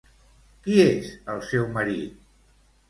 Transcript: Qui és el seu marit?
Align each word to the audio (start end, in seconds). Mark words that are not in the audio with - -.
Qui 0.63 0.79
és 0.85 1.11
el 1.35 1.45
seu 1.51 1.71
marit? 1.79 2.29